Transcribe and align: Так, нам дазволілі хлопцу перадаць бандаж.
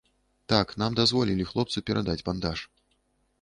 Так, 0.53 0.71
нам 0.83 0.95
дазволілі 0.99 1.45
хлопцу 1.51 1.85
перадаць 1.91 2.17
бандаж. 2.31 2.65